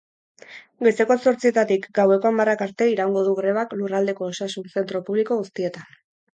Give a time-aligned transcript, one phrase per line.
[0.87, 5.89] Goizeko zortzietatik gaueko hamarrak arte iraungo du grebak lurraldeko osasun zentro publiko guztietan.